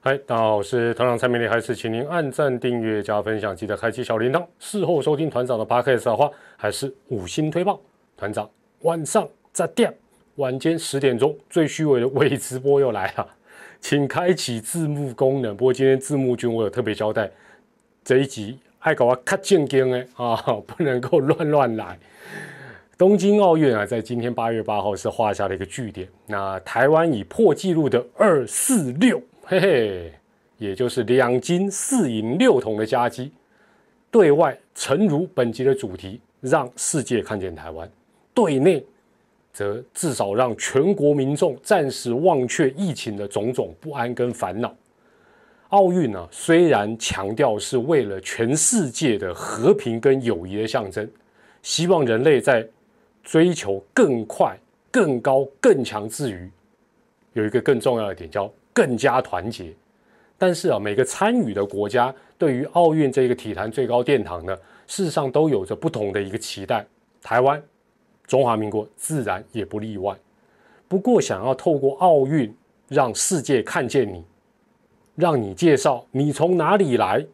[0.00, 4.46] 嗨，大家好，我是团长蔡明礼，还是请您按赞、订阅、加分享，记得开启小铃铛。
[4.60, 7.80] 事后收听团长的 podcast 的话，还是五星推报。
[8.16, 8.48] 团长
[8.82, 9.92] 晚上在店，
[10.36, 13.26] 晚间十点钟最虚伪的伪直播又来了，
[13.80, 15.56] 请开启字幕功能。
[15.56, 17.28] 不过今天字幕君我有特别交代，
[18.04, 21.98] 这一集爱搞我卡正经的 啊，不能够乱乱来。
[22.96, 26.08] 东京奥运啊，在今天八月八号是画下了一个句点。
[26.28, 30.12] 那台湾以破纪录的二四六，嘿嘿，
[30.58, 33.32] 也就是两金四银六铜的佳绩，
[34.10, 37.88] 对外诚如本集的主题，让世界看见台湾；
[38.34, 38.84] 对内
[39.50, 44.76] 则至少让全国民众暂时忘却疫情的种种不安跟烦恼。
[45.70, 51.10] 奥运呢，虽然强调是为了全世界的和平跟友谊的象征，
[51.62, 52.68] 希望人类在
[53.22, 54.58] 追求更快、
[54.90, 56.50] 更高、更强之余，
[57.32, 59.74] 有一个更重要的点叫更加团结。
[60.38, 64.56] 但是啊，每个参与的国家对于奥运这个体坛最高殿堂呢，
[64.86, 66.86] 事实上都有着不同的一个期待。
[67.20, 67.60] 台湾、
[68.24, 70.16] 中华民国自然也不例外。
[70.86, 72.54] 不过，想要透过奥运
[72.86, 74.24] 让世界看见你，
[75.16, 77.26] 让你介绍你从哪里来，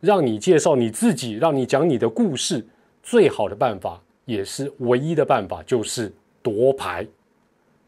[0.00, 2.66] 让你介绍你自己，让你讲你的故事，
[3.02, 4.00] 最好的办法。
[4.24, 6.10] 也是唯一的办法，就是
[6.42, 7.06] 夺牌。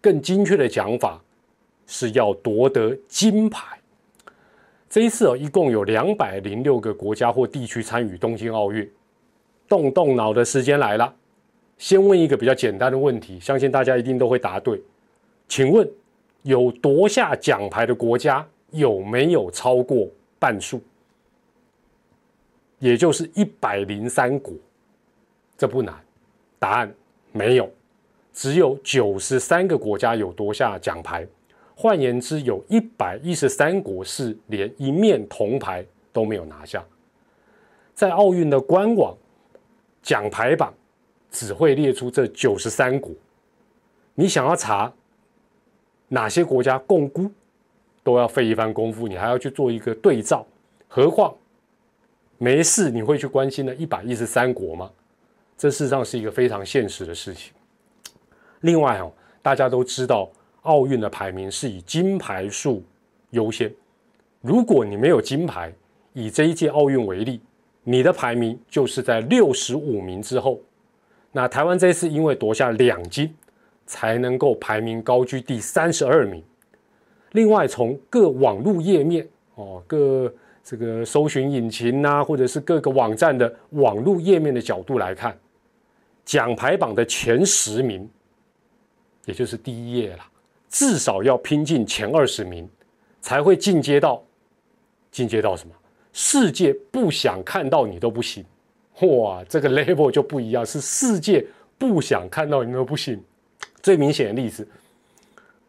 [0.01, 1.21] 更精确的讲法
[1.89, 3.81] 是要夺得金牌。
[4.89, 8.89] 这一次哦，一共有两百零六个国家或地区参与东京奥运。
[9.67, 11.15] 动动脑的时间来了，
[11.77, 14.81] 先问一个比较简单的问题，相信大家一定都会答对。
[15.47, 15.87] 请问，
[16.43, 20.81] 有夺下奖牌的国家有没有超过半数？
[22.79, 24.55] 也就是一百零三国，
[25.59, 25.95] 这不难。
[26.59, 26.95] 答案
[27.33, 27.71] 没有，
[28.33, 31.27] 只有九十三个国家有夺下奖牌，
[31.81, 36.85] 换言之，有一百一十三国是连一面铜牌都没有拿下。
[37.95, 39.17] 在奥运的官网
[40.03, 40.75] 奖牌榜
[41.31, 43.13] 只会列出这九十三国，
[44.17, 44.93] 你想要查
[46.09, 47.31] 哪些国家共估，
[48.03, 50.45] 都要费一番功夫，你还要去做一个对照。
[50.89, 51.33] 何况
[52.39, 54.91] 没事，你会去关心那一百一十三国吗？
[55.57, 57.53] 这事实上是一个非常现实的事情。
[58.63, 60.29] 另外哦，大家都知道，
[60.63, 62.83] 奥运的排名是以金牌数
[63.31, 63.73] 优先。
[64.41, 65.73] 如果你没有金牌，
[66.13, 67.41] 以这一届奥运为例，
[67.85, 70.61] 你的排名就是在六十五名之后。
[71.33, 73.35] 那台湾这次因为夺下两金，
[73.87, 76.43] 才能够排名高居第三十二名。
[77.33, 80.33] 另外，从各网络页面哦，各
[80.65, 85.39] 这个搜寻引擎呐，或者是各个网站的网络页面的角度来看。
[86.25, 88.09] 奖牌榜的前十名，
[89.25, 90.25] 也就是第一页了，
[90.69, 92.69] 至少要拼进前二十名，
[93.21, 94.23] 才会进阶到
[95.11, 95.75] 进阶到什么？
[96.13, 98.45] 世界不想看到你都不行，
[99.03, 101.47] 哇，这个 level 就不一样，是世界
[101.77, 103.23] 不想看到你都不行。
[103.83, 104.67] 最明显的例子，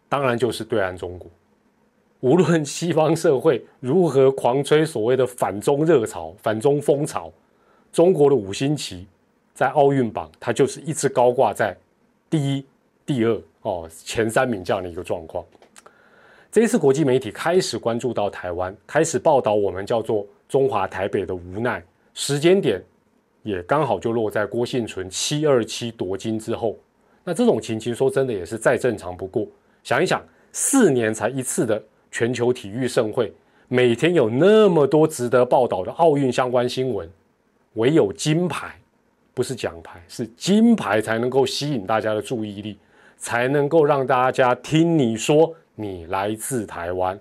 [0.07, 1.29] 当然就是对岸中国。
[2.21, 7.31] 无论西方社会如何狂吹所谓的反中热潮、反中风潮，
[7.93, 9.07] 中国的五星旗。
[9.53, 11.75] 在奥运榜，它就是一直高挂在
[12.29, 12.65] 第一、
[13.05, 15.45] 第二哦前三名这样的一个状况。
[16.51, 21.83] 这一次国际媒体开始关注到台湾，开始报道我们叫做中华台北的无奈，
[22.13, 22.83] 时间点
[23.43, 26.77] 也刚好就落在郭幸存七二七夺金之后。
[27.23, 29.45] 那这种情形说真的也是再正常不过。
[29.83, 33.31] 想一想，四年才一次的全球体育盛会，
[33.67, 37.07] 每天有那么多值得报道的奥运相关新闻，
[37.73, 38.75] 唯有金牌。
[39.35, 42.77] 不是奖牌，是金牌才能够吸引大家的注意力，
[43.19, 47.19] 才能够让大家听你说你来自台湾。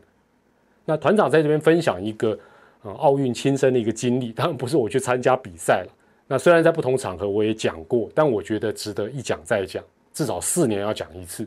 [0.86, 2.38] 那团长在这边分享一个
[2.82, 5.92] 呃奥运亲身的一个经历，当然不是我去参加比赛了。
[6.26, 11.46] 那虽然在不同场合我也讲过，但我觉得值得一讲再讲，至少四年要讲一次。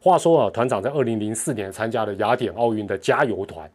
[0.00, 3.70] 话说啊，团长在二零零四年参加了雅典奥运的加油团，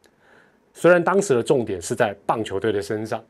[0.74, 3.24] 虽然当时的重点是在棒球队的身上。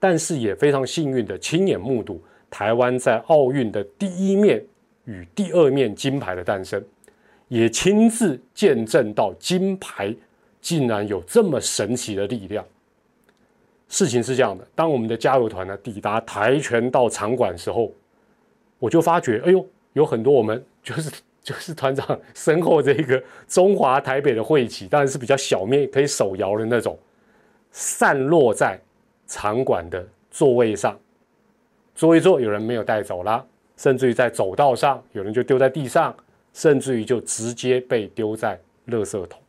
[0.00, 4.62] 但是也非常幸运的亲眼目睹台湾在奥运的第一面
[5.04, 6.82] 与第二面金牌的诞生，
[7.48, 10.14] 也亲自见证到金牌
[10.60, 12.64] 竟然有这么神奇的力量。
[13.88, 17.92] 事情是这样的，当我们的加油团呢抵达跆拳道场馆时候，
[18.78, 21.10] 我就发觉，哎呦，有很多我们 就是
[21.42, 26.98] 就是团长身后这个中华台北的会旗，当然是比较小面可以手摇的那种，
[27.70, 28.80] 散落在。
[29.26, 31.00] 场馆的座位上
[31.94, 33.44] 坐一坐，有人没有带走了，
[33.76, 36.14] 甚至于在走道上，有人就丢在地上，
[36.52, 39.40] 甚至于就直接被丢在垃圾桶。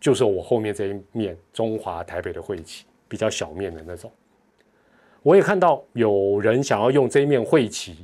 [0.00, 4.10] 就是我后面这一面中华台北的会旗，比较小面的那种。
[5.22, 7.96] 我也看到有人想要用这一面会旗，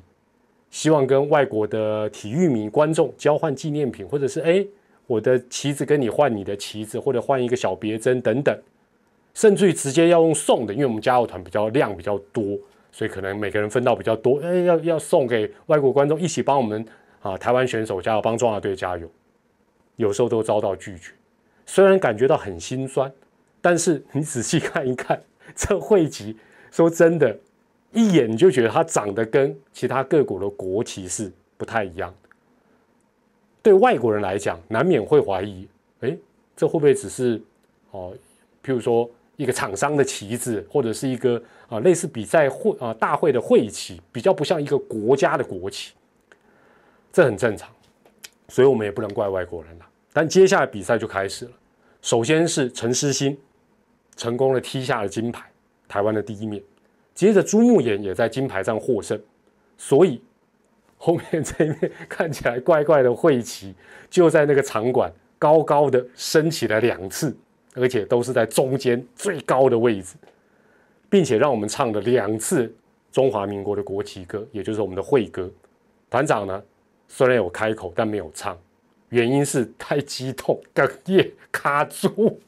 [0.70, 4.66] 希望跟外国的体育迷观众交换纪念品，或者是哎，
[5.06, 8.58] 我的旗子跟你换你的旗子，或者换一个小别针等等，
[9.32, 12.58] 甚至于直接要用送的，因为我们加油团比较量比较多，
[12.94, 16.86] 所以可能每个人分到比较多，哎，要要送给外国观众一起帮我们
[17.22, 19.10] 啊台湾选手加油，帮中华队加油，
[19.96, 21.10] 有时候都遭到拒绝。
[21.66, 23.12] 虽然感觉到很心酸，
[23.60, 25.20] 但是你仔细看一看
[25.56, 26.36] 这会旗，
[26.70, 27.36] 说真的，
[27.90, 32.28] 一眼你就觉得它长得跟其他各国的国旗是不太一样的。
[33.60, 35.66] 对外国人来讲，难免会怀疑：
[35.98, 36.16] 哎，
[36.54, 37.42] 这会不会只是
[37.90, 38.14] 哦，
[38.64, 45.92] 譬如说一个厂商的旗子，或者是一个啊类似比赛会啊大会的会旗，比较不像一个国家的国旗。
[47.12, 47.70] 这很正常，
[48.48, 49.86] 所以我们也不能怪外国人了。
[50.12, 51.50] 但接下来比赛就开始了。
[52.02, 53.36] 首先是陈诗欣
[54.16, 55.50] 成功的踢下了金牌，
[55.88, 56.62] 台湾的第一面。
[57.14, 59.20] 接着朱木炎也在金牌上获胜。
[59.76, 60.20] 所以
[60.96, 63.74] 后面这一面看起来怪怪的会旗，
[64.08, 67.36] 就在那个场馆高高的升起了两次，
[67.74, 70.14] 而且都是在中间最高的位置，
[71.10, 72.72] 并且让我们唱了两次
[73.12, 75.50] 中华民国的国旗歌，也就是我们的会歌。
[76.08, 76.62] 团长呢，
[77.08, 78.56] 虽然有开口，但没有唱。
[79.10, 82.40] 原因是太激动，哽咽卡住。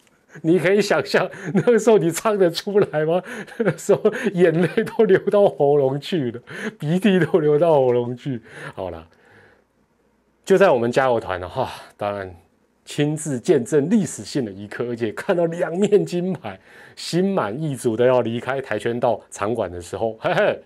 [0.43, 3.23] 你可以想象那个时候你唱得出来吗？
[3.56, 4.02] 那个时候
[4.34, 6.40] 眼泪都流到喉咙去了，
[6.78, 8.40] 鼻涕都流到喉咙去。
[8.75, 9.08] 好了，
[10.44, 12.34] 就在我们加油团的话，当然
[12.87, 16.59] 亲自见证历史性的一刻，而且看到两面金牌，
[16.97, 20.59] 心满意足的要离开跆拳道场馆的时候，嘿嘿，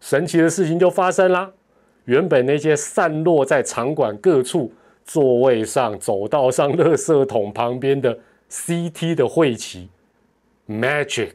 [0.00, 1.52] 神奇的事情就发生啦！
[2.06, 4.72] 原本那些散落在场馆各处。
[5.08, 8.18] 座位上、走道上、垃圾桶旁边的
[8.50, 9.88] CT 的会旗
[10.68, 11.30] ，magic，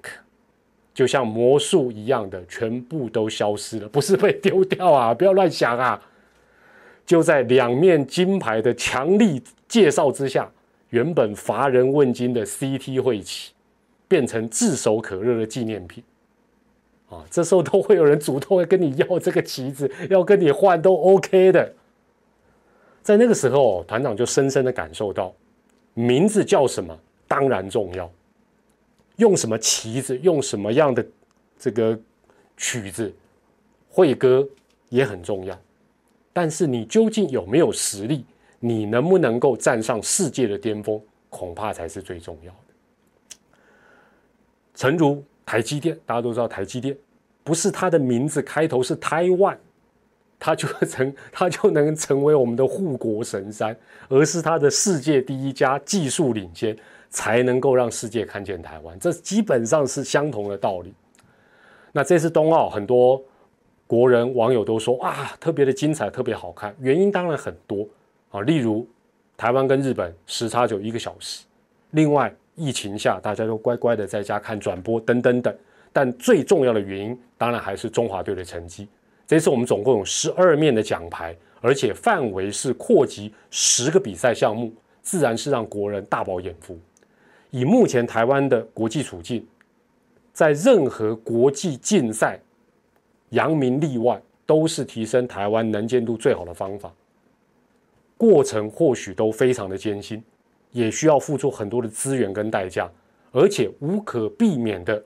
[0.93, 5.13] 就像魔术一样的，全部都消失了，不是被丢掉啊！
[5.13, 6.03] 不要乱想啊！
[7.11, 10.49] 就在两面金牌的强力介绍之下，
[10.91, 13.51] 原本乏人问津的 CT 会旗，
[14.07, 16.01] 变成炙手可热的纪念品
[17.09, 17.21] 啊！
[17.29, 21.73] 这时候都会有人主动跟你要这个旗子， 要跟你换都 OK 的。
[23.03, 25.33] 在那个时候，团长就深深的感受到，
[25.93, 26.97] 名字叫什么
[27.27, 28.09] 当然重要，
[29.17, 31.05] 用什么旗子，用什么样的
[31.59, 31.99] 这个
[32.55, 33.13] 曲子，
[33.89, 34.47] 会歌
[34.87, 35.59] 也很重要。
[36.33, 38.25] 但是你究竟有没有实力，
[38.59, 43.37] 你能不能够站上世界的巅峰，恐怕才是最重要的。
[44.73, 46.97] 诚如台积电，大家都知道台积电，
[47.43, 49.57] 不是它的名字开头是台湾。
[50.43, 53.77] 它就成， 它就能成为我们的护国神山，
[54.09, 56.75] 而是它的世界第一家技术领先，
[57.11, 58.97] 才能够让世界看见台湾。
[58.99, 60.91] 这基本上是相同的道理。
[61.91, 63.21] 那这次冬奥，很多
[63.91, 66.73] 国人网友都说啊，特别的精彩，特别好看。
[66.79, 67.85] 原因当然很多
[68.29, 68.87] 啊，例如
[69.35, 71.43] 台湾跟日本时差就一个小时，
[71.89, 75.53] 另外疫情下大家都乖乖的在家看转播等等等。
[75.91, 78.87] 但最重要的原因，当然还是中华队的成绩。
[79.27, 86.79] 这次我们总共有十二面的奖牌，而且范围是扩及十个比赛项目，自然是让国人大饱眼福。
[87.49, 89.45] 以目前台湾的国际处境，
[90.31, 92.39] 在任何国际竞赛，
[93.31, 96.89] 扬名立万都是提升台湾能见度最好的方法。
[98.17, 100.23] 过程或许都非常的艰辛，
[100.71, 102.89] 也需要付出很多的资源跟代价，
[103.31, 105.03] 而且无可避免的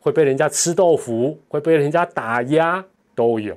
[0.00, 2.84] 会被人家吃豆腐，会被人家打压。
[3.14, 3.56] 都有，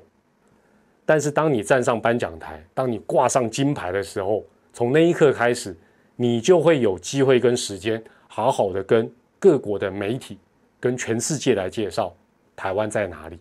[1.05, 5.75] 但是当你站上颁奖台，当你挂上金牌的时候，从那一刻开始，
[6.15, 10.39] 你就会有机会跟时间，好好的跟各国的媒体，
[10.79, 12.15] 跟全世界来介绍
[12.55, 13.37] 台湾在哪里。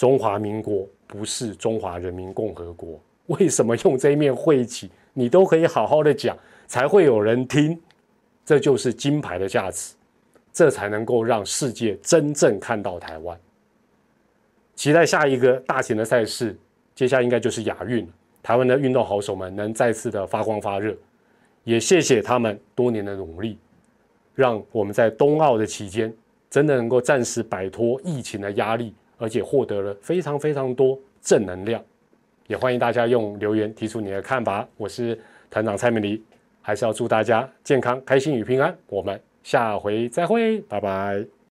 [0.00, 2.98] 中华民国不是中华人民共和国，
[3.38, 4.90] 为什么用这一面会旗？
[5.12, 6.34] 你都可以好好的讲，
[6.66, 7.78] 才会有人听。
[8.42, 9.94] 这就是金牌的价值，
[10.54, 13.38] 这才能够让世界真正看到台湾。
[14.74, 16.56] 期待下一个大型的赛事，
[16.94, 18.08] 接下来应该就是亚运，
[18.42, 20.96] 台湾的运动好手们能再次的发光发热，
[21.62, 23.58] 也谢谢他们多年的努力，
[24.34, 26.10] 让我们在冬奥的期间
[26.48, 31.80] 真的能够暂时摆脱疫情的压力，而且获得了非常非常多正能量。
[32.48, 34.66] 也欢迎大家用留言提出你的看法。
[34.76, 35.16] 我是
[35.48, 36.20] 团长蔡明黎，
[36.60, 38.76] 还是要祝大家健康、开心与平安。
[38.88, 41.39] 我们下回再会，拜拜。